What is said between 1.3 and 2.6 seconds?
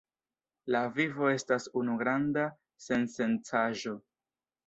estas unu granda